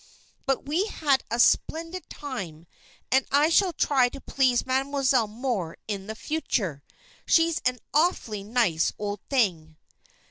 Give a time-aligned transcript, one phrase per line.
[0.47, 2.65] But we had a splendid time,
[3.11, 6.81] and I shall try to please Mademoiselle more in the future.
[7.27, 9.77] She's an awfully nice old thing."